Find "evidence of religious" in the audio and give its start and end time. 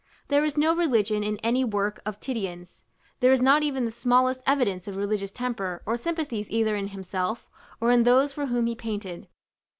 4.47-5.29